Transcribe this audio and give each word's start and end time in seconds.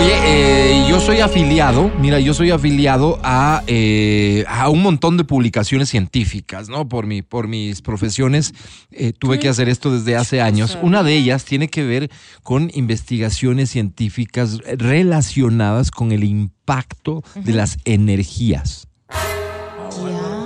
Oye, 0.00 0.14
eh, 0.24 0.86
yo 0.88 0.98
soy 0.98 1.20
afiliado, 1.20 1.90
mira, 1.98 2.18
yo 2.20 2.32
soy 2.32 2.50
afiliado 2.50 3.18
a, 3.22 3.62
eh, 3.66 4.46
a 4.48 4.70
un 4.70 4.80
montón 4.80 5.18
de 5.18 5.24
publicaciones 5.24 5.90
científicas, 5.90 6.70
¿no? 6.70 6.88
Por, 6.88 7.04
mi, 7.06 7.20
por 7.20 7.48
mis 7.48 7.82
profesiones 7.82 8.54
eh, 8.92 9.12
tuve 9.12 9.38
que 9.38 9.50
hacer 9.50 9.68
esto 9.68 9.92
desde 9.92 10.16
hace 10.16 10.40
años. 10.40 10.78
Una 10.80 11.02
de 11.02 11.14
ellas 11.14 11.44
tiene 11.44 11.68
que 11.68 11.84
ver 11.84 12.10
con 12.42 12.70
investigaciones 12.72 13.68
científicas 13.68 14.60
relacionadas 14.78 15.90
con 15.90 16.12
el 16.12 16.24
impacto 16.24 17.22
de 17.34 17.52
las 17.52 17.76
energías. 17.84 18.88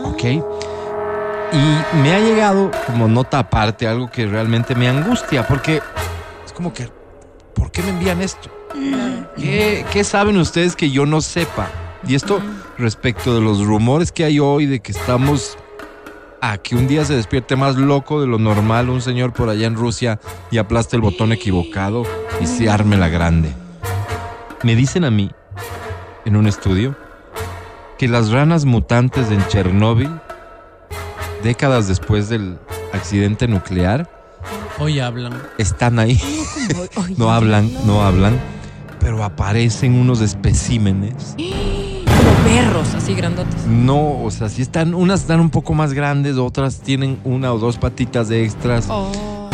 ¿Ok? 0.05 0.25
Y 1.53 1.99
me 1.99 2.13
ha 2.13 2.19
llegado 2.19 2.73
como 2.87 3.07
nota 3.07 3.39
aparte 3.39 3.87
algo 3.87 4.11
que 4.11 4.27
realmente 4.27 4.75
me 4.75 4.89
angustia, 4.89 5.47
porque 5.47 5.81
es 6.45 6.53
como 6.53 6.73
que, 6.73 6.89
¿por 7.55 7.71
qué 7.71 7.83
me 7.85 7.91
envían 7.91 8.21
esto? 8.21 8.51
¿Qué, 9.37 9.85
qué 9.93 10.05
saben 10.05 10.37
ustedes 10.39 10.77
que 10.77 10.91
yo 10.91 11.07
no 11.07 11.21
sepa? 11.21 11.69
Y 12.07 12.15
esto 12.15 12.41
respecto 12.79 13.35
de 13.35 13.41
los 13.41 13.65
rumores 13.65 14.13
que 14.13 14.25
hay 14.25 14.39
hoy 14.39 14.67
de 14.67 14.81
que 14.81 14.93
estamos 14.93 15.57
a 16.41 16.59
que 16.59 16.77
un 16.77 16.87
día 16.87 17.05
se 17.05 17.15
despierte 17.17 17.57
más 17.57 17.77
loco 17.77 18.21
de 18.21 18.27
lo 18.27 18.39
normal 18.39 18.91
un 18.91 19.01
señor 19.01 19.33
por 19.33 19.49
allá 19.49 19.67
en 19.67 19.77
Rusia 19.77 20.21
y 20.51 20.59
aplaste 20.59 20.97
el 20.97 21.03
botón 21.03 21.33
equivocado 21.33 22.03
y 22.41 22.47
se 22.47 22.69
arme 22.69 22.97
la 22.99 23.09
grande. 23.09 23.51
Me 24.63 24.75
dicen 24.77 25.05
a 25.05 25.11
mí, 25.11 25.31
en 26.27 26.37
un 26.37 26.47
estudio, 26.47 26.95
que 27.97 28.09
las 28.09 28.31
ranas 28.31 28.65
mutantes 28.67 29.31
en 29.31 29.47
Chernóbil, 29.49 30.11
décadas 31.43 31.89
después 31.89 32.29
del 32.29 32.59
accidente 32.93 33.49
nuclear, 33.49 34.11
Hoy 34.79 34.99
hablan. 35.01 35.41
están 35.59 35.99
ahí. 35.99 36.21
No 37.17 37.31
hablan, 37.31 37.71
no 37.87 38.03
hablan, 38.03 38.39
pero 39.05 39.23
aparecen 39.23 39.93
unos 39.95 40.23
especímenes. 40.23 41.37
Como 42.07 42.31
perros, 42.43 42.95
así 42.95 43.15
grandotes. 43.15 43.67
No, 43.67 44.23
o 44.23 44.31
sea, 44.31 44.49
sí 44.49 44.63
están, 44.63 44.95
unas 44.95 45.21
están 45.21 45.41
un 45.41 45.51
poco 45.51 45.75
más 45.75 45.93
grandes, 45.93 46.39
otras 46.39 46.81
tienen 46.81 47.19
una 47.23 47.53
o 47.53 47.59
dos 47.59 47.77
patitas 47.77 48.29
de 48.29 48.45
extras. 48.45 48.87
Oh, 48.89 49.51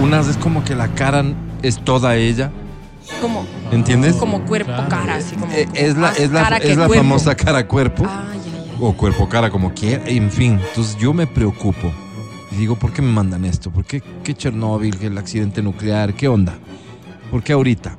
Unas 0.00 0.28
es 0.28 0.38
como 0.38 0.64
que 0.64 0.74
la 0.74 0.88
cara 0.88 1.24
es 1.62 1.78
toda 1.84 2.16
ella, 2.16 2.50
como, 3.20 3.44
¿entiendes? 3.70 4.16
como 4.16 4.42
cuerpo 4.46 4.72
Claro. 4.72 4.88
cara, 4.88 5.16
así 5.16 5.36
como. 5.36 5.52
Eh, 5.52 5.64
como 5.66 5.76
es 5.76 5.96
la, 5.98 6.12
es 6.12 6.30
la, 6.30 6.56
es 6.56 6.76
la 6.78 6.86
cuerpo. 6.86 7.04
famosa 7.04 7.34
cara 7.34 7.68
cuerpo. 7.68 8.04
Ay, 8.08 8.40
ay, 8.44 8.52
ay. 8.70 8.76
o 8.80 8.92
cuerpo 8.96 9.28
cara 9.28 9.50
como 9.50 9.74
quiera, 9.74 10.02
en 10.06 10.30
fin. 10.30 10.58
Entonces 10.70 10.96
yo 10.98 11.12
me 11.12 11.26
preocupo 11.26 11.92
y 12.50 12.56
digo, 12.56 12.76
¿por 12.76 12.92
qué 12.94 13.02
me 13.02 13.12
mandan 13.12 13.44
esto? 13.44 13.70
¿Por 13.70 13.84
qué, 13.84 14.02
qué 14.24 14.32
Chernóbil, 14.34 14.96
el 15.02 15.18
accidente 15.18 15.60
nuclear? 15.62 16.14
¿Qué 16.14 16.28
onda? 16.28 16.54
¿Por 17.30 17.42
qué 17.42 17.52
ahorita? 17.52 17.96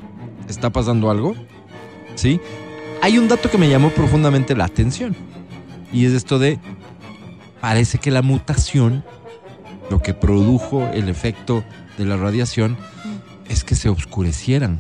¿Está 0.48 0.70
pasando 0.70 1.10
algo? 1.10 1.36
¿Sí? 2.16 2.40
Hay 3.02 3.18
un 3.18 3.28
dato 3.28 3.50
que 3.50 3.58
me 3.58 3.70
llamó 3.70 3.90
profundamente 3.92 4.56
la 4.56 4.66
atención 4.66 5.16
y 5.92 6.06
es 6.06 6.14
esto 6.14 6.40
de, 6.40 6.60
parece 7.62 7.98
que 7.98 8.12
la 8.12 8.22
mutación, 8.22 9.04
lo 9.90 10.02
que 10.02 10.14
produjo 10.14 10.88
el 10.94 11.10
efecto 11.10 11.64
de 11.98 12.06
la 12.06 12.18
radiación, 12.18 12.78
es 13.48 13.64
que 13.64 13.76
se 13.76 13.90
oscurecieran 13.90 14.80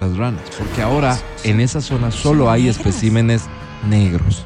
las 0.00 0.16
ranas, 0.16 0.42
porque 0.56 0.82
ahora 0.82 1.18
en 1.44 1.60
esa 1.60 1.80
zona 1.80 2.10
solo 2.10 2.50
hay 2.50 2.68
especímenes 2.68 3.44
negros. 3.88 4.44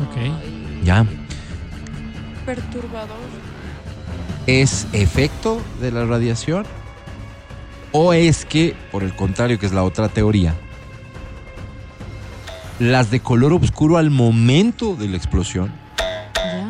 Ok. 0.00 0.84
¿Ya? 0.84 1.06
Perturbador. 2.44 3.16
¿Es 4.46 4.86
efecto 4.92 5.60
de 5.80 5.92
la 5.92 6.04
radiación? 6.04 6.64
¿O 7.98 8.12
es 8.12 8.44
que, 8.44 8.76
por 8.92 9.02
el 9.02 9.16
contrario, 9.16 9.58
que 9.58 9.64
es 9.64 9.72
la 9.72 9.82
otra 9.82 10.10
teoría, 10.10 10.54
las 12.78 13.10
de 13.10 13.20
color 13.20 13.54
oscuro 13.54 13.96
al 13.96 14.10
momento 14.10 14.96
de 14.96 15.08
la 15.08 15.16
explosión 15.16 15.72
Ya. 16.36 16.68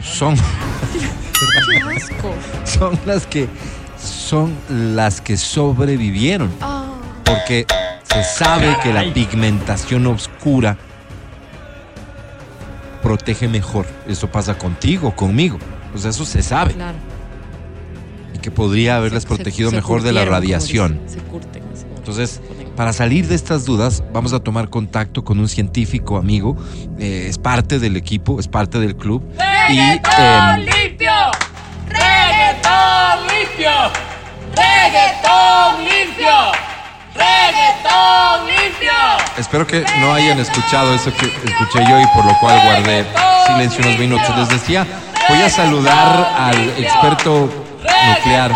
son, 0.00 0.34
Qué 1.68 1.78
asco. 1.94 2.32
son 2.64 2.98
las 3.04 3.26
que 3.26 3.50
son 3.98 4.56
las 4.70 5.20
que 5.20 5.36
sobrevivieron? 5.36 6.50
Ah. 6.62 6.94
Porque 7.22 7.66
se 8.02 8.24
sabe 8.24 8.74
que 8.82 8.94
la 8.94 9.12
pigmentación 9.12 10.06
oscura 10.06 10.78
protege 13.02 13.46
mejor. 13.46 13.84
Eso 14.08 14.26
pasa 14.28 14.56
contigo, 14.56 15.14
conmigo. 15.14 15.58
O 15.94 15.98
sea, 15.98 16.08
eso 16.12 16.24
se 16.24 16.42
sabe. 16.42 16.72
Claro. 16.72 16.96
Que 18.42 18.50
podría 18.50 18.96
haberles 18.96 19.22
Se- 19.22 19.28
protegido 19.28 19.70
se 19.70 19.76
mejor 19.76 20.02
de 20.02 20.12
la 20.12 20.24
radiación. 20.24 21.00
dicen, 21.04 21.20
Se 21.22 21.26
curten. 21.28 21.62
Entonces, 21.96 22.40
para 22.76 22.92
salir 22.92 23.28
de 23.28 23.34
estas 23.36 23.64
dudas, 23.64 24.02
vamos 24.12 24.32
a 24.32 24.40
tomar 24.40 24.68
contacto 24.68 25.22
con 25.24 25.38
un 25.38 25.48
científico 25.48 26.16
amigo. 26.16 26.56
eh, 26.98 27.26
es 27.28 27.38
parte 27.38 27.78
del 27.78 27.96
equipo, 27.96 28.40
es 28.40 28.48
parte 28.48 28.78
del 28.80 28.96
club. 28.96 29.22
Y 29.70 29.78
em, 29.78 30.00
limpio! 30.60 31.12
¡Reggaetón 31.88 33.26
limpio! 33.28 33.70
¡Reggaetón 34.56 35.84
limpio! 35.84 36.52
¡Reggaetón 37.14 38.46
limpio! 38.46 38.92
espero 39.38 39.66
que 39.66 39.84
no 40.00 40.12
hayan 40.14 40.38
escuchado 40.38 40.94
eso 40.94 41.12
que 41.14 41.26
escuché 41.26 41.84
yo 41.88 42.00
y 42.00 42.06
por 42.14 42.24
lo 42.24 42.38
cual 42.40 42.60
guardé 42.64 43.06
silencio 43.46 43.84
unos 43.84 43.98
minutos. 43.98 44.36
Les 44.38 44.48
decía, 44.48 44.86
voy 45.28 45.38
a 45.38 45.48
saludar 45.50 46.34
al 46.38 46.56
experto 46.78 47.48
nuclear. 47.82 48.52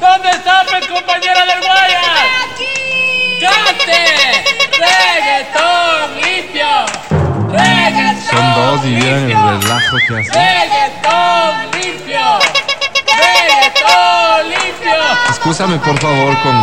¿Dónde 0.00 0.30
está 0.30 0.64
mi 0.64 0.86
compañera 0.86 1.46
del 1.46 1.60
Guayas? 1.60 2.04
¡Aquí! 2.52 2.74
¡Cante! 3.40 4.00
¡Reggaetón 4.78 6.20
limpio! 6.22 6.70
¡Reggaetón 7.50 8.22
Son 8.30 8.54
dos 8.54 8.84
y 8.84 8.94
vieron 8.94 9.30
el 9.30 9.62
relajo 9.62 9.96
que 10.08 10.14
hace. 10.18 10.30
¡Reggaetón 10.32 11.70
limpio! 11.72 12.26
¡Reggaetón 13.18 14.48
limpio! 14.50 15.02
Excúsame 15.28 15.78
por 15.78 15.98
favor 15.98 16.42
con 16.42 16.60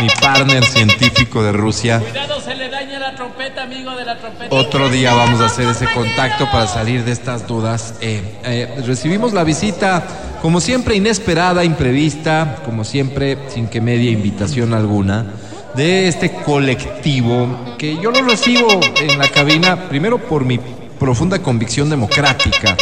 mi 0.00 0.08
partner 0.20 0.64
científico 0.64 1.42
de 1.42 1.52
Rusia. 1.52 2.00
Cuidado, 2.00 2.40
se 2.40 2.54
le 2.54 2.68
daña 2.68 2.98
la 2.98 3.14
trompeta, 3.46 3.62
amigo 3.62 3.96
de 3.96 4.04
la 4.04 4.18
trompeta. 4.18 4.54
Otro 4.54 4.88
día 4.88 5.14
vamos 5.14 5.40
a 5.40 5.46
hacer 5.46 5.68
ese 5.68 5.86
contacto 5.92 6.46
para 6.50 6.66
salir 6.66 7.04
de 7.04 7.12
estas 7.12 7.46
dudas. 7.46 7.94
Eh, 8.00 8.38
eh, 8.44 8.82
recibimos 8.86 9.32
la 9.32 9.44
visita, 9.44 10.04
como 10.42 10.60
siempre, 10.60 10.96
inesperada, 10.96 11.64
imprevista, 11.64 12.62
como 12.64 12.84
siempre, 12.84 13.38
sin 13.48 13.68
que 13.68 13.80
medie 13.80 14.10
invitación 14.10 14.74
alguna, 14.74 15.26
de 15.74 16.08
este 16.08 16.32
colectivo 16.32 17.76
que 17.78 17.96
yo 17.96 18.10
lo 18.10 18.22
recibo 18.22 18.80
en 18.96 19.18
la 19.18 19.28
cabina, 19.28 19.88
primero 19.88 20.18
por 20.18 20.44
mi 20.44 20.58
profunda 20.98 21.40
convicción 21.40 21.90
democrática. 21.90 22.76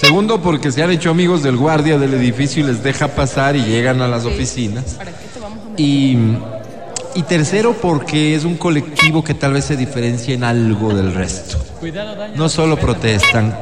Segundo, 0.00 0.40
porque 0.40 0.72
se 0.72 0.82
han 0.82 0.90
hecho 0.90 1.10
amigos 1.10 1.42
del 1.42 1.56
guardia 1.56 1.98
del 1.98 2.14
edificio 2.14 2.62
y 2.62 2.66
les 2.66 2.82
deja 2.82 3.08
pasar 3.08 3.56
y 3.56 3.64
llegan 3.64 4.00
a 4.00 4.08
las 4.08 4.24
oficinas. 4.24 4.94
¿Para 4.94 5.12
qué 5.12 5.26
te 5.32 5.40
vamos 5.40 5.58
a 5.58 5.70
meter? 5.70 5.84
Y, 5.84 6.16
y 7.14 7.22
tercero, 7.22 7.74
porque 7.74 8.34
es 8.34 8.44
un 8.44 8.56
colectivo 8.56 9.24
que 9.24 9.34
tal 9.34 9.52
vez 9.54 9.64
se 9.64 9.76
diferencia 9.76 10.34
en 10.34 10.44
algo 10.44 10.94
del 10.94 11.14
resto. 11.14 11.58
No 12.34 12.48
solo 12.48 12.76
protestan, 12.76 13.56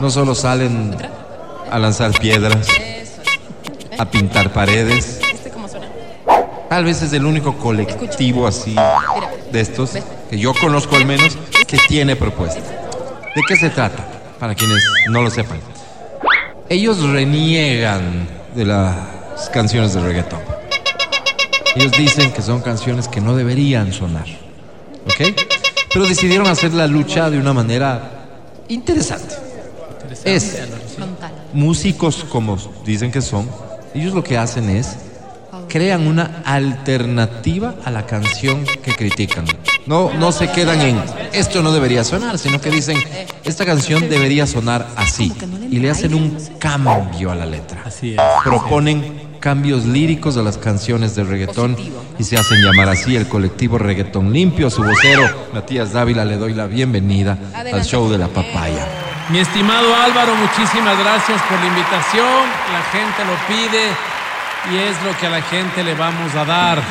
no 0.00 0.10
solo 0.10 0.34
salen 0.34 0.96
a 1.70 1.78
lanzar 1.78 2.12
piedras, 2.18 2.66
a 3.98 4.10
pintar 4.10 4.52
paredes. 4.52 5.20
¿Viste 5.30 5.50
cómo 5.50 5.68
suena? 5.68 5.88
Tal 6.68 6.84
vez 6.84 7.02
es 7.02 7.12
el 7.12 7.24
único 7.24 7.56
colectivo 7.56 8.46
así 8.46 8.74
de 9.52 9.60
estos, 9.60 9.92
que 10.28 10.38
yo 10.38 10.52
conozco 10.54 10.96
al 10.96 11.04
menos, 11.04 11.36
que 11.66 11.78
tiene 11.88 12.16
propuesta. 12.16 12.60
¿De 13.34 13.42
qué 13.46 13.56
se 13.56 13.70
trata? 13.70 14.04
Para 14.38 14.54
quienes 14.54 14.82
no 15.10 15.22
lo 15.22 15.30
sepan. 15.30 15.58
Ellos 16.68 17.02
reniegan 17.02 18.28
de 18.54 18.64
las 18.64 19.50
canciones 19.52 19.94
de 19.94 20.00
reggaetón. 20.00 20.59
Ellos 21.76 21.92
dicen 21.92 22.32
que 22.32 22.42
son 22.42 22.60
canciones 22.60 23.08
que 23.08 23.20
no 23.20 23.36
deberían 23.36 23.92
sonar. 23.92 24.26
¿Ok? 25.04 25.34
Pero 25.92 26.06
decidieron 26.06 26.46
hacer 26.46 26.72
la 26.74 26.86
lucha 26.86 27.30
de 27.30 27.38
una 27.38 27.52
manera 27.52 28.28
interesante. 28.68 29.34
Es 30.24 30.58
Frontal. 30.96 31.32
músicos 31.52 32.24
como 32.28 32.58
dicen 32.84 33.10
que 33.12 33.22
son, 33.22 33.48
ellos 33.94 34.12
lo 34.12 34.24
que 34.24 34.36
hacen 34.36 34.68
es 34.70 34.96
crean 35.68 36.06
una 36.06 36.42
alternativa 36.44 37.76
a 37.84 37.90
la 37.90 38.04
canción 38.06 38.64
que 38.82 38.92
critican. 38.92 39.44
No, 39.86 40.12
no 40.12 40.32
se 40.32 40.50
quedan 40.50 40.80
en 40.80 41.02
esto 41.32 41.62
no 41.62 41.72
debería 41.72 42.04
sonar, 42.04 42.38
sino 42.38 42.60
que 42.60 42.70
dicen 42.70 42.96
esta 43.44 43.64
canción 43.64 44.08
debería 44.08 44.46
sonar 44.46 44.88
así 44.96 45.32
y 45.70 45.78
le 45.78 45.90
hacen 45.90 46.14
un 46.14 46.36
cambio 46.58 47.30
a 47.30 47.34
la 47.34 47.46
letra. 47.46 47.82
Así 47.86 48.14
es. 48.14 48.20
Proponen 48.44 49.29
cambios 49.40 49.86
líricos 49.86 50.36
a 50.36 50.42
las 50.42 50.58
canciones 50.58 51.16
de 51.16 51.24
reggaetón 51.24 51.72
Positivo, 51.72 52.04
¿no? 52.12 52.16
y 52.18 52.24
se 52.24 52.36
hacen 52.36 52.62
llamar 52.62 52.88
así 52.90 53.16
el 53.16 53.26
colectivo 53.26 53.78
Reggaetón 53.78 54.32
Limpio. 54.32 54.66
A 54.66 54.70
su 54.70 54.82
vocero, 54.82 55.22
Matías 55.52 55.92
Dávila, 55.92 56.24
le 56.24 56.36
doy 56.36 56.54
la 56.54 56.66
bienvenida 56.66 57.38
al 57.54 57.84
show 57.84 58.08
de 58.10 58.18
la 58.18 58.28
papaya. 58.28 58.86
Mi 59.30 59.38
estimado 59.38 59.94
Álvaro, 59.94 60.34
muchísimas 60.34 60.98
gracias 60.98 61.40
por 61.42 61.58
la 61.58 61.66
invitación. 61.66 62.26
La 62.72 62.82
gente 62.92 63.24
lo 63.24 63.46
pide 63.48 63.88
y 64.72 64.76
es 64.76 65.02
lo 65.04 65.16
que 65.18 65.26
a 65.26 65.30
la 65.30 65.42
gente 65.42 65.82
le 65.82 65.94
vamos 65.94 66.34
a 66.34 66.44
dar. 66.44 66.82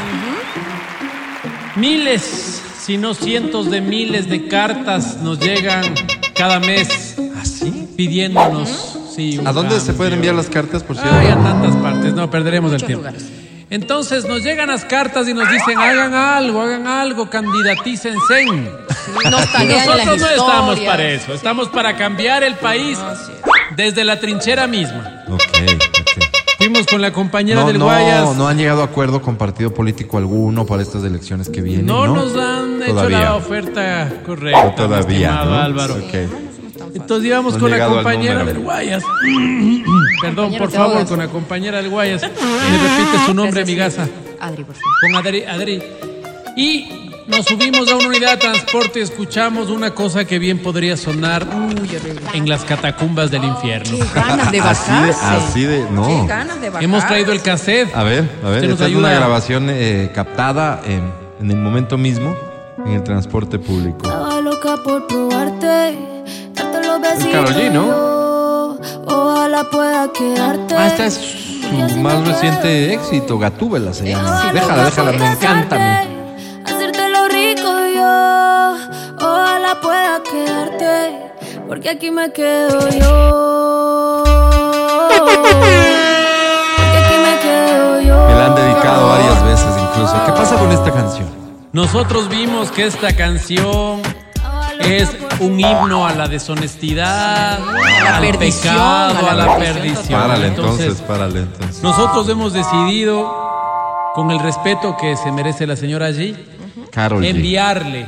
Miles, 1.75 2.63
si 2.81 2.97
no 2.97 3.13
cientos 3.13 3.69
de 3.69 3.81
miles 3.81 4.27
de 4.27 4.47
cartas 4.47 5.17
nos 5.17 5.39
llegan 5.39 5.83
cada 6.33 6.59
mes 6.59 7.15
¿Así? 7.39 7.87
pidiéndonos. 7.95 8.98
Sí, 9.19 9.37
un 9.37 9.47
¿A 9.47 9.51
dónde 9.53 9.71
se 9.75 9.77
cambio. 9.87 9.97
pueden 9.97 10.13
enviar 10.13 10.35
las 10.35 10.47
cartas, 10.49 10.83
por 10.83 10.95
cierto? 10.95 11.13
Ay, 11.13 11.27
a 11.27 11.35
tantas 11.37 11.75
partes, 11.75 12.13
no 12.13 12.29
perderemos 12.31 12.71
el 12.71 12.75
Muchos 12.75 12.87
tiempo. 12.87 13.05
lugares. 13.05 13.29
Entonces 13.71 14.25
nos 14.27 14.43
llegan 14.43 14.69
las 14.69 14.83
cartas 14.85 15.27
y 15.27 15.33
nos 15.33 15.47
dicen, 15.51 15.77
hagan 15.77 16.13
algo, 16.15 16.61
hagan 16.61 16.87
algo, 16.87 17.29
candidatícense. 17.29 18.45
Nos 18.45 19.31
Nosotros 19.31 20.07
no 20.19 20.27
estamos 20.27 20.79
para 20.79 21.07
eso, 21.09 21.33
estamos 21.33 21.67
para 21.69 21.95
cambiar 21.95 22.43
el 22.43 22.55
país 22.55 22.97
desde 23.75 24.03
la 24.03 24.19
trinchera 24.19 24.65
misma. 24.65 25.23
Ok, 25.27 25.41
ok. 25.41 26.23
Fuimos 26.57 26.87
con 26.87 26.99
la 27.01 27.13
compañera 27.13 27.61
No, 27.61 27.67
del 27.67 27.77
no, 27.79 27.85
Guayas. 27.85 28.35
no 28.35 28.47
han 28.47 28.57
llegado 28.57 28.81
a 28.81 28.85
acuerdo 28.85 29.21
con 29.21 29.37
partido 29.37 29.73
político 29.73 30.17
alguno 30.17 30.65
para 30.65 30.81
estas 30.81 31.03
elecciones 31.03 31.47
que 31.47 31.61
vienen. 31.61 31.85
No 31.85 32.05
No, 32.07 32.15
nos 32.25 32.35
han 32.35 32.81
hecho 32.81 32.91
Todavía. 32.95 33.19
la 33.19 33.35
oferta 33.35 34.11
correcta. 34.25 34.63
No, 34.65 34.75
todavía, 34.75 35.27
estimado 35.29 35.51
¿no? 35.51 35.61
Álvaro. 35.61 35.93
Ok. 35.95 36.48
Entonces 36.93 37.27
íbamos 37.27 37.53
No 37.53 37.59
con 37.59 37.71
la 37.71 37.85
compañera 37.87 38.43
del 38.43 38.59
Guayas. 38.59 39.03
Perdón, 40.21 40.51
Compañero, 40.51 40.65
por 40.65 40.71
favor, 40.71 41.05
con 41.07 41.19
la 41.19 41.27
compañera 41.27 41.77
del 41.81 41.89
Guayas. 41.89 42.21
Me 42.23 42.29
repite 42.29 43.25
su 43.25 43.33
nombre, 43.33 43.65
mi 43.65 43.75
gasa. 43.75 44.07
Adri, 44.39 44.63
por 44.63 44.75
favor. 44.75 44.91
Con 45.01 45.15
Adri, 45.15 45.43
Adri. 45.43 45.83
Y 46.55 47.11
nos 47.27 47.45
subimos 47.45 47.89
a 47.91 47.95
una 47.95 48.07
unidad 48.07 48.31
de 48.31 48.37
transporte 48.37 48.99
y 48.99 49.03
escuchamos 49.03 49.69
una 49.69 49.91
cosa 49.93 50.25
que 50.25 50.39
bien 50.39 50.59
podría 50.59 50.97
sonar 50.97 51.45
en 52.33 52.49
las 52.49 52.63
catacumbas 52.65 53.29
del 53.31 53.43
infierno. 53.43 53.97
Qué 53.97 54.19
ganas 54.19 54.51
de 54.51 54.59
Así 54.61 54.91
de- 54.91 54.99
bajarse. 55.11 55.25
así 55.47 55.63
de- 55.63 55.85
no. 55.91 56.07
Qué 56.07 56.27
ganas 56.27 56.55
de 56.59 56.69
bajarse. 56.69 56.85
Hemos 56.85 57.07
traído 57.07 57.31
el 57.31 57.41
cassette. 57.41 57.95
A 57.95 58.03
ver, 58.03 58.27
a 58.43 58.49
ver, 58.49 58.65
esta 58.65 58.87
es 58.87 58.95
una 58.95 59.13
grabación 59.13 59.67
eh, 59.69 60.11
captada 60.13 60.81
en, 60.85 61.11
en 61.39 61.51
el 61.51 61.57
momento 61.57 61.97
mismo 61.97 62.35
en 62.85 62.93
el 62.93 63.03
transporte 63.03 63.59
público. 63.59 63.99
Estaba 64.03 64.41
loca 64.41 64.77
por 64.83 65.05
probarte. 65.07 65.97
Karol 67.01 67.53
G, 67.55 67.71
¿no? 67.71 67.85
yo. 67.85 68.77
Ojalá 69.05 69.63
pueda 69.65 70.11
quedarte. 70.11 70.75
Ah, 70.75 70.87
esta 70.87 71.05
es 71.05 71.13
su 71.13 71.97
más 71.97 72.25
reciente 72.27 72.93
éxito, 72.93 73.37
Gatúbela 73.37 73.93
se 73.93 74.09
llama. 74.09 74.41
Sí, 74.41 74.47
déjala, 74.53 74.85
déjala, 74.85 75.11
me 75.11 75.31
encanta. 75.31 75.75
a 75.75 75.79
mí. 75.79 76.09
Hacerte 76.65 77.09
lo 77.09 77.27
rico 77.27 77.71
yo. 77.95 78.75
Ojalá 79.17 79.79
pueda 79.81 80.21
quedarte, 80.23 81.31
porque 81.67 81.89
aquí 81.89 82.11
me 82.11 82.31
quedo 82.31 82.89
yo. 82.89 84.23
Porque 85.07 86.97
aquí 86.97 87.15
me 87.23 87.39
quedo 87.39 88.01
yo. 88.01 88.27
Me 88.27 88.33
la 88.35 88.45
han 88.47 88.55
dedicado 88.55 89.09
varias 89.09 89.43
veces 89.45 89.67
incluso. 89.81 90.25
¿Qué 90.25 90.31
pasa 90.31 90.55
con 90.57 90.71
esta 90.71 90.91
canción? 90.91 91.27
Nosotros 91.71 92.29
vimos 92.29 92.71
que 92.71 92.85
esta 92.87 93.15
canción 93.15 94.01
es 94.79 95.09
un 95.39 95.59
himno 95.59 96.05
a 96.07 96.13
la 96.13 96.27
deshonestidad, 96.27 97.59
la 97.59 98.15
al 98.17 98.21
perdición, 98.21 98.73
pecado, 98.73 99.27
a 99.29 99.33
la 99.33 99.43
a 99.43 99.47
la 99.47 99.57
perdición 99.57 99.83
perdición. 99.95 100.21
Párale 100.21 100.47
Entonces, 100.47 100.79
entonces, 100.85 101.07
párale 101.07 101.39
entonces. 101.41 101.83
nosotros 101.83 102.29
hemos 102.29 102.53
decidido, 102.53 104.11
con 104.15 104.31
el 104.31 104.39
respeto 104.39 104.95
que 104.99 105.15
se 105.17 105.31
merece 105.31 105.65
la 105.67 105.75
señora 105.75 106.09
G, 106.11 106.35
Carol 106.91 107.23
G. 107.23 107.27
enviarle 107.29 108.05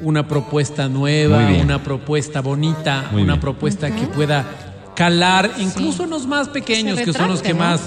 una 0.00 0.26
propuesta 0.26 0.88
nueva, 0.88 1.38
una 1.62 1.82
propuesta 1.82 2.40
bonita, 2.40 3.04
Muy 3.12 3.22
una 3.22 3.34
bien. 3.34 3.40
propuesta 3.40 3.90
que 3.90 4.06
pueda 4.06 4.44
calar 4.94 5.50
incluso 5.58 6.06
los 6.06 6.26
más 6.26 6.48
pequeños, 6.48 7.00
que 7.00 7.12
son 7.12 7.28
los 7.28 7.42
que 7.42 7.54
más 7.54 7.80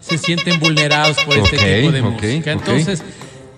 se 0.00 0.18
sienten 0.18 0.60
vulnerados 0.60 1.16
por 1.24 1.36
este 1.38 1.56
tipo 1.56 1.92
de 1.92 2.00
ok, 2.02 2.10
música. 2.22 2.52
Entonces, 2.52 3.02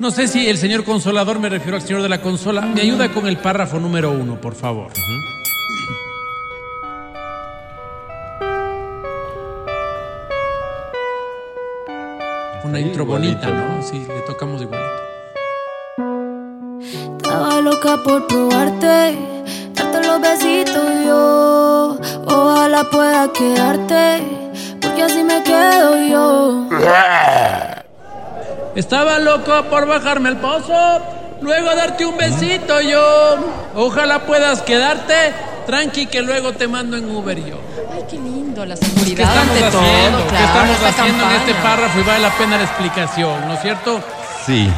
no 0.01 0.11
sé 0.11 0.27
si 0.29 0.49
el 0.49 0.57
señor 0.57 0.85
consolador, 0.85 1.39
me 1.39 1.51
refiero 1.51 1.77
al 1.77 1.83
señor 1.83 2.01
de 2.03 2.09
la 2.09 2.23
consola, 2.23 2.63
me 2.63 2.81
ayuda 2.81 3.13
con 3.13 3.27
el 3.27 3.37
párrafo 3.37 3.79
número 3.79 4.11
uno, 4.11 4.41
por 4.41 4.55
favor. 4.55 4.91
Una 12.65 12.81
intro 12.81 13.05
igualito, 13.05 13.47
bonita, 13.47 13.51
¿no? 13.51 13.83
Sí, 13.83 14.03
le 14.09 14.21
tocamos 14.23 14.63
igualito. 14.63 14.91
Estaba 17.19 17.61
loca 17.61 17.99
por 18.03 18.27
probarte, 18.27 19.19
darte 19.75 20.07
los 20.07 20.21
besitos 20.23 21.05
yo. 21.05 21.99
Ojalá 22.27 22.85
pueda 22.85 23.31
quedarte, 23.35 24.23
porque 24.81 25.03
así 25.03 25.23
me 25.23 25.43
quedo 25.43 26.09
yo. 26.09 26.69
Estaba 28.75 29.19
loco 29.19 29.65
por 29.71 29.87
bajarme 29.87 30.29
al 30.29 30.37
pozo, 30.39 30.75
luego 31.41 31.75
darte 31.75 32.07
un 32.07 32.17
besito 32.17 32.81
yo. 32.81 33.37
Ojalá 33.75 34.21
puedas 34.21 34.63
quedarte, 34.63 35.15
tranqui 35.67 36.07
que 36.07 36.23
luego 36.23 36.53
te 36.53 36.69
mando 36.69 36.97
en 36.97 37.11
Uber 37.11 37.37
yo. 37.45 37.57
Ay, 37.93 38.05
qué 38.09 38.17
lindo, 38.17 38.65
la 38.65 38.77
¿Qué 38.77 38.87
seguridad 38.87 39.29
estamos 39.29 39.57
ante 39.57 39.65
haciendo? 39.65 40.19
todo. 40.19 40.23
¿Qué 40.23 40.29
claro, 40.31 40.45
estamos 40.47 40.77
esta 40.77 40.89
haciendo 41.03 41.25
en 41.25 41.31
este 41.37 41.55
párrafo? 41.55 41.99
Y 41.99 42.03
vale 42.05 42.21
la 42.21 42.31
pena 42.31 42.57
la 42.59 42.65
explicación, 42.65 43.49
¿no 43.49 43.55
es 43.55 43.61
cierto? 43.63 44.01
Sí. 44.47 44.71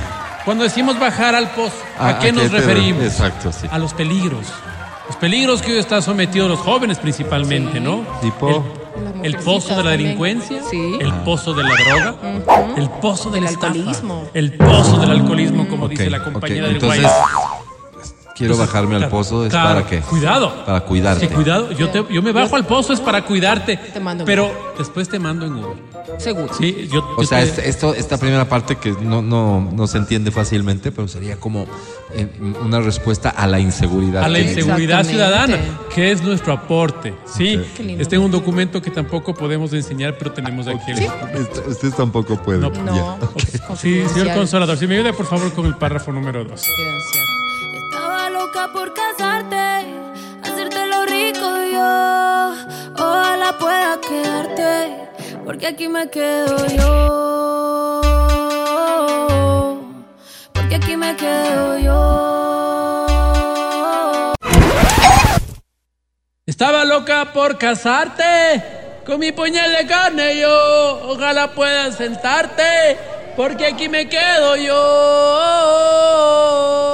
Cuando 0.44 0.64
decimos 0.64 0.98
bajar 0.98 1.34
al 1.36 1.50
pozo, 1.50 1.76
¿a, 1.98 2.08
¿A- 2.08 2.18
qué 2.18 2.30
a 2.30 2.32
nos 2.32 2.44
qué 2.44 2.48
te- 2.50 2.56
referimos? 2.56 3.04
exacto, 3.04 3.52
sí. 3.52 3.66
A 3.70 3.78
los 3.78 3.92
peligros. 3.94 4.46
Los 5.06 5.16
peligros 5.16 5.60
que 5.62 5.72
hoy 5.72 5.78
están 5.78 6.02
sometidos 6.02 6.48
los 6.48 6.58
jóvenes 6.60 6.98
principalmente, 6.98 7.78
¿no? 7.78 8.04
Tipo. 8.22 8.48
El, 8.48 8.81
el 9.22 9.36
pozo 9.36 9.76
de 9.76 9.84
la 9.84 9.90
delincuencia, 9.90 10.62
Sí. 10.70 10.96
el 11.00 11.12
pozo 11.24 11.54
de 11.54 11.62
la 11.62 11.70
droga, 11.70 12.14
el 12.76 12.88
pozo 12.90 13.30
del 13.30 13.44
Del 13.44 13.54
alcoholismo. 13.54 14.28
el 14.34 14.52
pozo 14.52 14.98
del 14.98 15.10
alcoholismo, 15.10 15.68
como 15.68 15.88
dice 15.88 16.10
la 16.10 16.22
compañera 16.24 16.66
del 16.66 16.76
Entonces, 16.76 17.02
Guayas. 17.02 17.20
Quiero 18.34 18.56
bajarme 18.56 18.96
al 18.96 19.08
pozo. 19.08 19.44
¿Es 19.44 19.50
claro, 19.50 19.80
para 19.80 19.86
qué? 19.86 20.00
Cuidado. 20.00 20.64
Para 20.64 20.80
cuidarte. 20.80 21.28
Sí, 21.28 21.34
cuidado. 21.34 21.70
Yo, 21.72 21.88
te- 21.90 22.04
yo 22.12 22.22
me 22.22 22.32
bajo 22.32 22.56
al 22.56 22.66
pozo 22.66 22.92
es 22.92 23.00
para 23.00 23.24
cuidarte. 23.24 23.76
Te 23.76 24.00
mando 24.00 24.24
pero 24.24 24.50
después 24.78 25.08
te 25.08 25.18
mando 25.18 25.46
en 25.46 25.54
Uber. 25.54 25.92
Seguro. 26.18 26.52
Sí, 26.52 26.88
yo, 26.92 27.00
O 27.16 27.22
yo 27.22 27.28
sea, 27.28 27.38
te- 27.38 27.44
este- 27.44 27.68
esto, 27.68 27.94
esta 27.94 28.18
primera 28.18 28.48
parte 28.48 28.76
que 28.76 28.90
no, 28.92 29.22
no, 29.22 29.60
no 29.72 29.86
se 29.86 29.98
entiende 29.98 30.30
fácilmente, 30.30 30.90
pero 30.92 31.06
sería 31.08 31.36
como 31.36 31.66
eh, 32.14 32.28
una 32.62 32.80
respuesta 32.80 33.30
a 33.30 33.46
la 33.46 33.60
inseguridad. 33.60 34.22
a 34.24 34.28
la 34.28 34.40
inseguridad 34.40 35.04
ciudadana, 35.04 35.58
que 35.94 36.10
es 36.10 36.22
nuestro 36.22 36.52
aporte. 36.52 37.14
Sí, 37.24 37.58
lindo. 37.78 38.02
este 38.02 38.16
es 38.16 38.22
un 38.22 38.30
documento 38.30 38.82
que 38.82 38.90
tampoco 38.90 39.32
podemos 39.34 39.72
enseñar, 39.72 40.16
pero 40.18 40.32
tenemos 40.32 40.66
aquí. 40.66 40.90
el- 40.90 41.40
Usted- 41.40 41.66
Usted 41.68 41.90
tampoco 41.92 42.36
puede. 42.42 42.58
No. 42.58 42.70
No, 42.70 43.18
es 43.36 43.80
Sí, 43.80 44.02
señor 44.12 44.34
Consolador, 44.34 44.76
si 44.76 44.86
me 44.86 44.96
ayuda 44.96 45.12
por 45.12 45.26
favor 45.26 45.52
con 45.52 45.64
el 45.66 45.76
párrafo 45.76 46.12
número 46.12 46.44
dos. 46.44 46.60
Confidencial. 46.62 47.26
Loca 48.62 48.74
por 48.74 48.94
casarte, 48.94 49.86
hacerte 50.44 50.86
lo 50.86 51.04
rico 51.06 51.56
yo. 51.72 52.54
Ojalá 52.94 53.58
pueda 53.58 53.98
quedarte, 54.00 55.08
porque 55.44 55.66
aquí 55.66 55.88
me 55.88 56.08
quedo 56.08 56.64
yo. 56.68 58.00
Porque 60.52 60.76
aquí 60.76 60.96
me 60.96 61.16
quedo 61.16 61.76
yo. 61.78 64.36
Estaba 66.46 66.84
loca 66.84 67.32
por 67.32 67.58
casarte 67.58 68.62
con 69.04 69.18
mi 69.18 69.32
puñal 69.32 69.72
de 69.72 69.88
carne 69.88 70.38
yo. 70.38 71.00
Ojalá 71.08 71.50
puedas 71.50 71.96
sentarte, 71.96 72.96
porque 73.36 73.66
aquí 73.66 73.88
me 73.88 74.08
quedo 74.08 74.54
yo. 74.54 76.91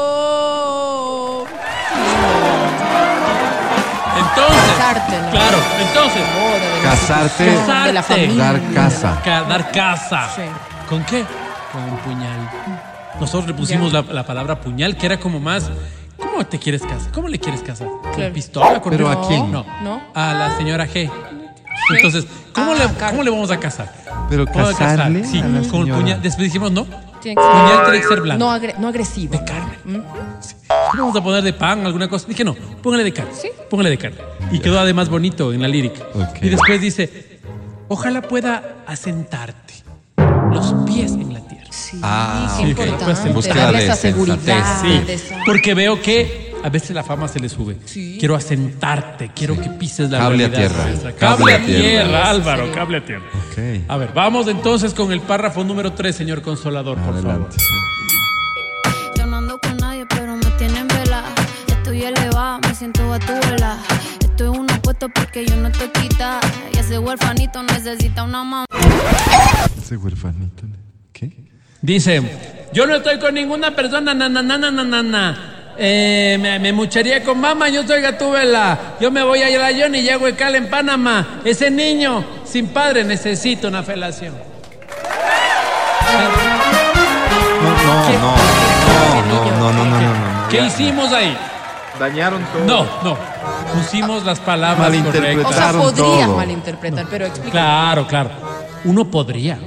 Casarte, 4.94 5.20
¿no? 5.22 5.30
claro, 5.30 5.58
entonces, 5.86 6.22
Casarte, 6.82 7.44
de 7.86 7.92
la 7.92 8.02
familia. 8.02 8.44
dar 8.44 8.60
casa. 8.74 9.20
ca- 9.24 9.42
dar 9.42 9.70
casa. 9.70 10.28
Sí. 10.34 10.42
¿Con 10.88 11.04
qué? 11.04 11.24
Con 11.72 11.82
un 11.82 11.96
puñal. 11.98 12.50
Nosotros 13.20 13.46
le 13.48 13.54
pusimos 13.54 13.92
la, 13.92 14.02
la 14.02 14.24
palabra 14.24 14.60
puñal, 14.60 14.96
que 14.96 15.06
era 15.06 15.18
como 15.20 15.40
más. 15.40 15.70
¿Cómo 16.16 16.46
te 16.46 16.58
quieres 16.58 16.82
casar? 16.82 17.12
¿Cómo 17.12 17.28
le 17.28 17.38
quieres 17.38 17.62
casar? 17.62 17.88
¿Con 17.88 18.12
Claro. 18.14 18.32
pistola? 18.32 18.80
¿Con 18.80 18.90
¿Pero 18.92 19.08
a 19.10 19.26
quién? 19.28 19.52
No, 19.52 19.64
No. 19.82 20.00
A 20.14 20.32
la 20.34 20.56
señora 20.56 20.86
G. 20.86 21.10
Entonces, 21.96 22.26
¿cómo, 22.54 22.72
Ah, 22.72 22.74
le, 22.74 22.88
claro. 22.94 23.10
¿cómo 23.12 23.22
le 23.22 23.30
vamos 23.30 23.50
a 23.50 23.58
casar? 23.58 23.92
Pero 24.30 24.46
¿Cómo 24.46 24.66
a 24.66 24.72
casar? 24.72 24.96
casarle 24.96 25.24
Sí, 25.24 25.38
a 25.38 25.42
la 25.42 25.46
con 25.48 25.56
el 25.56 25.64
señora. 25.70 25.94
puñal. 26.00 26.22
Después 26.22 26.44
dijimos, 26.44 26.72
no. 26.72 26.86
Tiene 27.20 27.34
que 27.36 27.42
ser- 27.42 27.50
Puñal 27.52 27.84
tiene 27.84 28.00
que 28.00 28.06
ser 28.08 28.20
blanco. 28.20 28.38
No, 28.44 28.52
agre- 28.56 28.74
no 28.78 28.88
agresivo. 28.88 29.32
De 29.32 29.44
carne. 29.44 29.78
Sí. 30.40 30.54
¿Cómo 30.90 31.02
vamos 31.04 31.16
a 31.16 31.22
poner 31.24 31.42
de 31.42 31.52
pan 31.52 31.84
alguna 31.86 32.08
cosa? 32.08 32.26
Dije, 32.28 32.44
no, 32.44 32.54
póngale 32.82 33.04
de 33.04 33.12
carne. 33.12 33.32
Sí. 33.34 33.48
Póngale 33.68 33.90
de 33.90 33.98
carne. 33.98 34.18
Y 34.50 34.58
quedó 34.60 34.78
además 34.80 35.08
bonito 35.08 35.52
en 35.52 35.62
la 35.62 35.68
lírica. 35.68 36.04
Ok. 36.14 36.38
Y 36.42 36.48
después 36.48 36.80
dice, 36.80 37.38
ojalá 37.88 38.22
pueda 38.22 38.76
asentarte 38.86 39.74
los 40.52 40.74
pies 40.86 41.12
en 41.12 41.34
la 41.34 41.40
tierra. 41.46 41.66
Sí, 41.70 41.98
Ah, 42.02 42.56
ok. 42.60 42.66
importante. 42.68 43.04
Pues 43.04 43.34
búsqueda 43.34 43.72
de 43.72 43.84
esa 43.84 43.96
seguridad. 43.96 44.80
Sí, 44.80 45.02
porque 45.46 45.74
veo 45.74 46.00
que 46.00 46.48
a 46.64 46.70
veces 46.70 46.90
la 46.90 47.04
fama 47.04 47.28
se 47.28 47.38
le 47.38 47.48
sube. 47.48 47.76
Sí. 47.84 48.16
Quiero 48.18 48.34
asentarte, 48.34 49.30
quiero 49.34 49.60
que 49.60 49.68
pises 49.70 50.10
la 50.10 50.18
Cable 50.18 50.44
a 50.44 50.48
realidad 50.48 50.68
tierra. 50.70 50.86
nuestra. 50.88 51.12
Cable 51.14 51.36
Cable, 51.38 51.52
a 51.52 51.56
a 51.56 51.66
tierra. 51.66 51.82
tierra, 52.04 52.30
Álvaro, 52.30 52.64
Sí. 52.66 52.72
cable 52.74 52.98
a 52.98 53.04
tierra. 53.04 53.24
Ok. 53.50 53.82
A 53.88 53.96
ver, 53.98 54.10
vamos 54.14 54.48
entonces 54.48 54.94
con 54.94 55.12
el 55.12 55.20
párrafo 55.20 55.62
número 55.64 55.92
3, 55.92 56.16
señor 56.16 56.42
Consolador, 56.42 56.98
por 56.98 57.14
Adelante. 57.14 57.56
Siento. 62.78 63.14
Estoy 63.14 64.46
en 64.46 64.60
un 64.60 64.66
puesto 64.66 65.08
porque 65.08 65.44
yo 65.44 65.56
no 65.56 65.68
estoy 65.68 65.88
quita. 65.88 66.38
Y 66.72 66.78
ese 66.78 66.98
huerfanito 66.98 67.62
necesita 67.62 68.22
una 68.22 68.44
mamá. 68.44 68.64
Ese 69.76 69.96
huerfanito. 69.96 70.62
¿Qué? 71.12 71.32
Dice, 71.82 72.22
yo 72.72 72.86
no 72.86 72.96
estoy 72.96 73.18
con 73.18 73.34
ninguna 73.34 73.74
persona, 73.74 74.14
na, 74.14 74.28
na, 74.28 74.42
na, 74.42 74.56
na, 74.56 74.70
na, 74.70 74.84
na, 74.84 75.02
na. 75.02 75.54
Eh, 75.76 76.38
me, 76.40 76.58
me 76.58 76.72
mucharía 76.72 77.22
con 77.22 77.40
mamá, 77.40 77.68
yo 77.68 77.84
soy 77.86 78.00
gatúbela. 78.00 78.96
Yo 79.00 79.10
me 79.10 79.22
voy 79.22 79.42
a 79.42 79.50
ir 79.50 79.60
a 79.60 79.70
Johnny 79.76 79.98
y 79.98 80.08
hago 80.10 80.26
el 80.28 80.36
cal 80.36 80.54
en 80.54 80.70
Panamá. 80.70 81.40
Ese 81.44 81.70
niño 81.70 82.24
sin 82.44 82.68
padre 82.68 83.04
necesita 83.04 83.68
una 83.68 83.82
felación. 83.82 84.34
No, 87.62 87.70
no, 87.70 87.88
no, 87.88 88.18
no, 88.18 88.36
no, 89.26 89.72
no, 89.72 89.72
no, 89.72 89.84
no, 89.84 90.00
no. 90.00 90.48
¿Qué 90.48 90.64
hicimos 90.64 91.12
ahí? 91.12 91.36
Dañaron 91.98 92.42
todo. 92.52 92.64
No, 92.64 92.84
no. 93.04 93.16
Pusimos 93.74 94.24
las 94.24 94.40
palabras 94.40 94.88
Malinterpretaron. 94.88 95.40
O 95.40 95.44
correctas. 95.44 95.72
sea, 95.72 95.80
podrías 96.06 96.26
todo. 96.26 96.36
malinterpretar, 96.36 97.06
pero 97.10 97.26
explica. 97.26 97.50
Claro, 97.50 98.06
claro. 98.06 98.30
Uno 98.84 99.10
podría. 99.10 99.58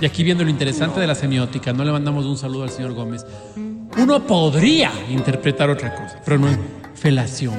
Y 0.00 0.06
aquí 0.06 0.22
viendo 0.22 0.44
lo 0.44 0.50
interesante 0.50 1.00
de 1.00 1.06
la 1.06 1.14
semiótica, 1.14 1.72
no 1.72 1.84
le 1.84 1.92
mandamos 1.92 2.26
un 2.26 2.36
saludo 2.36 2.64
al 2.64 2.70
señor 2.70 2.92
Gómez. 2.92 3.24
Uno 3.98 4.22
podría 4.26 4.92
interpretar 5.08 5.70
otra 5.70 5.94
cosa, 5.94 6.20
pero 6.24 6.38
no 6.38 6.48
es 6.48 6.58
felación. 6.94 7.54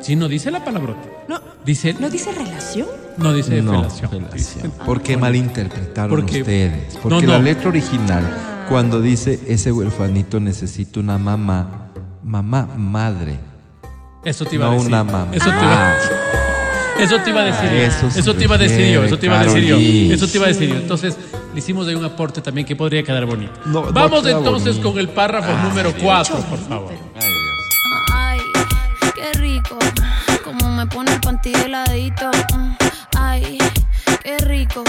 Si 0.00 0.14
no 0.16 0.28
dice 0.28 0.50
la 0.50 0.64
palabrota. 0.64 1.00
No, 1.28 1.40
Dice, 1.64 1.94
¿no 1.98 2.10
dice 2.10 2.30
relación? 2.30 2.86
no 3.16 3.32
dice 3.32 3.62
No, 3.62 3.72
felación. 3.80 4.10
felación. 4.10 4.70
¿Por 4.84 5.00
qué 5.00 5.16
malinterpretaron 5.16 6.10
Porque- 6.10 6.40
ustedes? 6.42 6.96
Porque 7.02 7.08
No, 7.08 7.22
no. 7.22 7.32
la 7.32 7.38
letra 7.38 7.70
original, 7.70 8.22
cuando 8.68 9.00
dice 9.00 9.40
ese 9.48 9.72
huerfanito 9.72 10.38
necesita 10.40 11.00
una 11.00 11.16
mamá, 11.16 11.83
mamá, 12.24 12.66
madre, 12.76 13.38
Eso 14.24 14.44
te 14.44 14.54
iba 14.56 14.66
a 14.66 14.70
no 14.70 14.74
decir. 14.76 14.88
una 14.88 15.04
mamá. 15.04 15.26
Eso 15.32 15.50
te 15.50 15.56
iba, 15.56 15.94
eso 16.98 17.18
te 17.20 17.30
iba 17.30 17.40
a 17.40 17.44
decir. 17.44 17.68
A 17.68 18.18
eso 18.18 18.34
te 18.34 18.44
iba 18.44 18.54
a 18.54 18.58
decir 18.58 18.92
yo. 18.92 19.04
Eso 19.04 19.18
te 19.18 19.26
iba 19.26 19.40
a 19.40 19.44
decir 19.44 19.64
yo. 19.64 19.76
Eso 20.14 20.26
te 20.28 20.36
iba 20.38 20.44
a 20.46 20.48
decir 20.48 20.68
yo. 20.70 20.76
Entonces, 20.76 21.16
le 21.52 21.58
hicimos 21.58 21.86
ahí 21.88 21.94
un 21.94 22.04
aporte 22.04 22.40
también 22.40 22.66
que 22.66 22.74
podría 22.76 23.02
quedar 23.02 23.26
bonito. 23.26 23.52
No, 23.66 23.82
Vamos 23.92 24.26
entonces 24.26 24.74
bonito. 24.76 24.90
con 24.90 24.98
el 24.98 25.08
párrafo 25.08 25.52
número 25.68 25.92
4, 26.00 26.36
por 26.36 26.58
favor. 26.58 26.92
Ay, 28.12 28.40
qué 29.14 29.38
rico. 29.38 29.78
Como 30.44 30.70
me 30.74 30.86
pone 30.86 31.12
el 31.12 31.20
panty 31.20 31.52
heladito. 31.52 32.30
Ay, 33.18 33.58
qué 34.22 34.38
rico. 34.38 34.82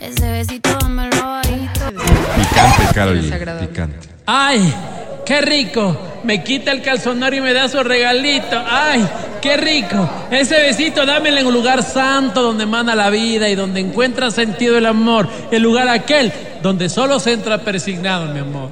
Ese 0.00 0.30
besito 0.30 0.76
dámelo 0.80 1.16
bajito. 1.16 1.80
Picante, 2.36 2.94
Carol. 2.94 3.20
Picante. 3.68 4.08
¡Ay! 4.26 4.74
¡Qué 5.26 5.40
rico! 5.40 5.96
Me 6.22 6.44
quita 6.44 6.70
el 6.70 6.82
calzonario 6.82 7.40
y 7.40 7.42
me 7.42 7.52
da 7.52 7.68
su 7.68 7.82
regalito. 7.82 8.62
¡Ay! 8.64 9.04
¡Qué 9.42 9.56
rico! 9.56 10.08
Ese 10.30 10.60
besito 10.60 11.04
dámelo 11.04 11.38
en 11.38 11.46
un 11.48 11.52
lugar 11.52 11.82
santo 11.82 12.42
donde 12.42 12.62
emana 12.62 12.94
la 12.94 13.10
vida 13.10 13.48
y 13.48 13.56
donde 13.56 13.80
encuentra 13.80 14.30
sentido 14.30 14.78
el 14.78 14.86
amor. 14.86 15.28
El 15.50 15.62
lugar 15.62 15.88
aquel 15.88 16.32
donde 16.62 16.88
solo 16.88 17.18
se 17.18 17.32
entra 17.32 17.58
persignado, 17.58 18.26
mi 18.26 18.38
amor. 18.38 18.70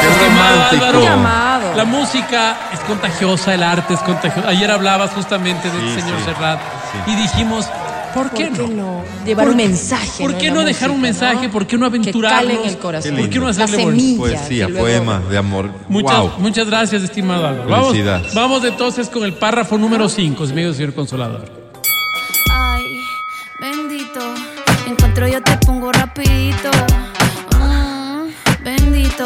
¡Qué 0.00 0.08
Estimado 0.08 0.54
romántico! 0.54 0.84
Álvaro, 0.84 1.00
Qué 1.00 1.08
amado. 1.08 1.74
La 1.76 1.84
música 1.84 2.56
es 2.72 2.80
contagiosa, 2.80 3.54
el 3.54 3.64
arte 3.64 3.94
es 3.94 4.00
contagioso. 4.00 4.48
Ayer 4.48 4.70
hablabas 4.70 5.10
justamente 5.10 5.68
del 5.70 5.80
Sí, 5.94 6.00
señor 6.00 6.18
sí, 6.18 6.24
Serrat 6.24 6.60
y 7.06 7.16
dijimos, 7.16 7.66
¿por 8.14 8.30
qué, 8.30 8.46
¿Por 8.46 8.56
qué 8.56 8.74
no? 8.74 8.82
no? 8.82 9.04
Llevar 9.24 9.44
¿Por 9.46 9.52
un 9.52 9.56
mensaje. 9.56 10.22
¿Por 10.22 10.36
qué 10.38 10.50
no 10.50 10.62
dejar 10.64 10.90
un 10.90 11.00
mensaje? 11.00 11.48
¿Por 11.48 11.66
qué 11.66 11.76
no 11.76 11.90
Que 11.90 11.96
aventurarnos? 11.98 12.40
cale 12.52 12.62
en 12.62 12.68
el 12.68 12.78
corazón. 12.78 13.16
¿Por 13.16 13.28
qué 13.30 13.38
no 13.38 13.48
hacerle 13.48 13.76
semilla. 13.76 14.18
Poesía, 14.18 14.66
que 14.66 14.72
luego- 14.72 14.86
poema 14.86 15.18
de 15.30 15.38
amor. 15.38 15.70
Muchas, 15.88 16.18
wow. 16.20 16.30
muchas 16.38 16.66
gracias, 16.66 17.02
estimado 17.02 17.46
Álvaro. 17.46 17.68
Vamos, 17.70 17.88
Felicidades. 17.88 18.34
vamos 18.34 18.64
entonces 18.64 19.08
con 19.08 19.24
el 19.24 19.34
párrafo 19.34 19.78
número 19.78 20.08
5, 20.08 20.46
señor 20.46 20.74
señor 20.74 20.94
Consolador. 20.94 21.44
Ay, 22.52 22.82
bendito. 23.60 24.20
Encuentro 24.86 25.28
yo 25.28 25.42
te 25.42 25.56
pongo 25.58 25.92
rapidito. 25.92 26.70
Mm, 27.58 28.64
bendito. 28.64 29.24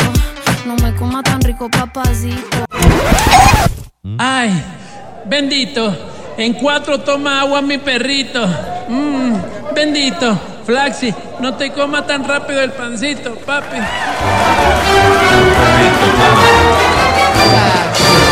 No 0.66 0.76
me 0.76 0.94
coma 0.96 1.22
tan 1.22 1.40
rico, 1.40 1.68
papacito. 1.70 2.64
Ay, 4.18 4.62
bendito. 5.26 5.96
En 6.36 6.54
cuatro 6.54 7.00
toma 7.00 7.40
agua 7.40 7.62
mi 7.62 7.78
perrito. 7.78 8.44
Mm, 8.88 9.34
bendito. 9.74 10.38
Flaxi, 10.66 11.14
no 11.40 11.54
te 11.54 11.70
coma 11.72 12.06
tan 12.06 12.24
rápido 12.26 12.62
el 12.62 12.72
pancito, 12.72 13.34
papi. 13.34 13.76
El 13.76 13.82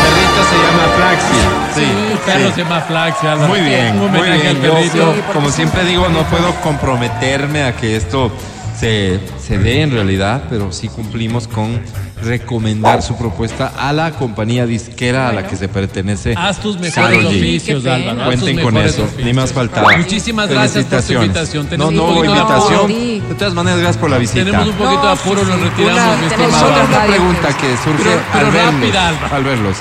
perrito 0.01 0.41
se 0.49 0.55
llama 0.57 0.85
Flaxi. 0.97 1.39
Sí, 1.75 1.85
El 2.11 2.17
perro 2.19 2.47
sí. 2.47 2.53
se 2.55 2.63
llama 2.63 2.81
Flaxi, 2.81 3.27
Álvaro. 3.27 3.47
Muy 3.49 3.61
bien, 3.61 3.99
muy 3.99 4.29
bien. 4.31 4.61
Yo, 4.93 5.13
como 5.33 5.49
siempre 5.51 5.83
digo, 5.85 6.07
no 6.09 6.23
puedo 6.23 6.53
comprometerme 6.61 7.63
a 7.63 7.75
que 7.75 7.95
esto 7.95 8.31
se, 8.79 9.19
se 9.39 9.57
dé 9.57 9.81
en 9.81 9.91
realidad, 9.91 10.43
pero 10.49 10.71
sí 10.71 10.87
cumplimos 10.89 11.47
con 11.47 11.79
recomendar 12.23 13.01
su 13.01 13.17
propuesta 13.17 13.73
a 13.77 13.91
la 13.91 14.11
compañía 14.11 14.65
disquera 14.65 15.27
a 15.29 15.33
la 15.33 15.45
que 15.47 15.55
se 15.57 15.67
pertenece. 15.67 16.33
Haz 16.37 16.59
tus 16.59 16.79
mejores 16.79 17.25
oficios. 17.25 17.85
Álvaro. 17.85 18.25
Cuenten 18.25 18.61
con 18.61 18.77
eso, 18.77 19.03
oficios. 19.03 19.25
ni 19.25 19.33
más 19.33 19.51
faltaba. 19.51 19.97
Muchísimas 19.97 20.49
gracias 20.49 20.85
por 20.85 21.01
tu 21.01 21.07
Felicitaciones. 21.07 21.27
invitación. 21.27 21.63
No, 21.63 21.69
Tenemos 21.69 21.93
no 21.93 22.21
de 22.21 22.27
invitación. 22.27 23.29
De 23.29 23.35
todas 23.35 23.53
maneras, 23.53 23.79
gracias 23.79 23.97
por 23.97 24.09
la 24.09 24.17
visita. 24.17 24.45
Tenemos 24.45 24.67
un 24.67 24.73
poquito 24.75 25.01
de 25.01 25.05
No, 25.05 25.09
apuro, 25.11 25.43
nos 25.43 25.55
sí. 25.57 25.63
retiramos. 25.63 26.01
Una- 26.03 26.15
mi 26.17 26.87
una 26.93 27.05
pregunta 27.05 27.47
que 27.57 27.77
surge 27.83 28.03
Pero- 28.03 28.21
pero 28.31 28.45
al, 28.47 28.51
verlos, 28.53 28.73
rápida, 28.75 29.09
al 29.35 29.43
verlos. 29.43 29.77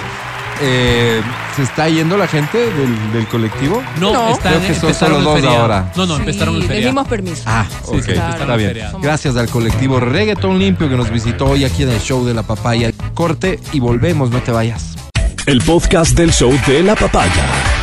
Eh, 0.60 1.22
¿Se 1.56 1.62
está 1.64 1.86
yendo 1.88 2.16
la 2.16 2.26
gente 2.26 2.58
del, 2.58 3.12
del 3.12 3.26
colectivo? 3.28 3.82
No, 4.00 4.12
No. 4.12 4.28
están, 4.32 4.54
Creo 4.54 4.68
que 4.68 4.74
son 4.74 4.84
empezaron 4.88 4.94
solo 4.96 5.18
el 5.18 5.24
dos 5.24 5.34
feriado. 5.34 5.60
ahora. 5.62 5.92
No, 5.96 6.06
no, 6.06 6.16
empezaron 6.16 6.54
el 6.56 6.62
Sí, 6.62 6.68
le 6.68 6.74
feriado. 6.74 6.90
dimos 6.92 7.08
permiso. 7.08 7.42
Ah, 7.46 7.66
Sí, 7.84 7.90
ok, 7.96 8.08
está 8.08 8.56
bien. 8.56 8.68
Feriado. 8.70 8.98
Gracias 9.00 9.36
al 9.36 9.48
colectivo 9.48 10.00
Reggaeton 10.00 10.58
Limpio 10.58 10.88
que 10.88 10.96
nos 10.96 11.10
visitó 11.10 11.46
hoy 11.46 11.64
aquí 11.64 11.82
en 11.82 11.90
el 11.90 12.00
show 12.00 12.24
de 12.24 12.32
la 12.32 12.42
papaya. 12.42 12.90
Corte 13.14 13.60
y 13.72 13.80
volvemos, 13.80 14.30
no 14.30 14.40
te 14.40 14.50
vayas. 14.50 14.94
El 15.44 15.60
podcast 15.60 16.16
del 16.16 16.32
show 16.32 16.52
de 16.66 16.82
la 16.82 16.94
papaya. 16.94 17.81